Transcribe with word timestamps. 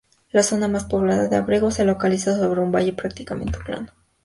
La 0.31 0.41
zona 0.41 0.67
más 0.67 0.85
poblada 0.85 1.27
de 1.27 1.35
Ábrego 1.35 1.69
se 1.69 1.85
localiza 1.85 2.35
sobre 2.35 2.59
un 2.61 2.71
valle 2.71 2.91
prácticamente 2.93 3.59
plano. 3.63 3.89